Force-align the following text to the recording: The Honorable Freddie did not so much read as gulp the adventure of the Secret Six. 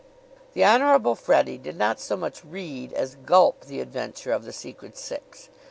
The 0.53 0.63
Honorable 0.63 1.13
Freddie 1.13 1.59
did 1.59 1.77
not 1.77 1.99
so 1.99 2.17
much 2.17 2.43
read 2.43 2.91
as 2.93 3.17
gulp 3.23 3.65
the 3.65 3.81
adventure 3.81 4.31
of 4.31 4.45
the 4.45 4.51
Secret 4.53 4.97
Six. 4.97 5.49